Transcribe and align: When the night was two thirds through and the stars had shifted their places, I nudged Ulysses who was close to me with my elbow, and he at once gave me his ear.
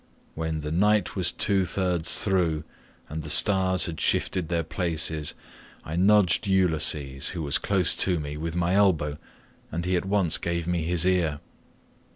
When 0.33 0.61
the 0.61 0.71
night 0.71 1.15
was 1.15 1.31
two 1.31 1.63
thirds 1.63 2.23
through 2.23 2.63
and 3.07 3.21
the 3.21 3.29
stars 3.29 3.85
had 3.85 4.01
shifted 4.01 4.49
their 4.49 4.63
places, 4.63 5.35
I 5.83 5.95
nudged 5.95 6.47
Ulysses 6.47 7.27
who 7.29 7.43
was 7.43 7.59
close 7.59 7.95
to 7.97 8.19
me 8.19 8.35
with 8.35 8.55
my 8.55 8.73
elbow, 8.73 9.19
and 9.71 9.85
he 9.85 9.95
at 9.95 10.05
once 10.05 10.39
gave 10.39 10.65
me 10.65 10.81
his 10.85 11.05
ear. 11.05 11.39